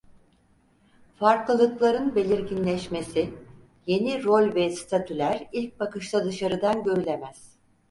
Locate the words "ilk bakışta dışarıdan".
5.51-6.83